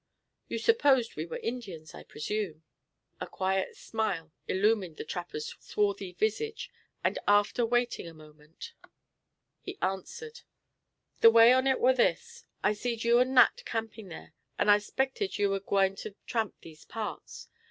[0.47, 2.63] You supposed we were Indians, I presume?"
[3.19, 6.71] A quiet smile illumined the trapper's swarthy visage;
[7.03, 8.73] and, after waiting a moment,
[9.59, 10.41] he answered:
[11.19, 14.79] "The way on it war this: I seed you and Nat camping there, and I
[14.79, 17.47] s'pected you war gwine to tramp these parts.